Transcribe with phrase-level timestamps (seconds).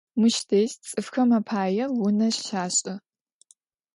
[0.19, 2.93] Mış dej ts'ıfxem apaê vune şaş'ı.